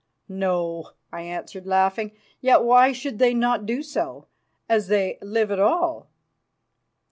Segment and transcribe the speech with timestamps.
[0.27, 2.13] "No," I answered, laughing.
[2.39, 4.25] "Yet why should they not do so,
[4.67, 6.09] as they live at all?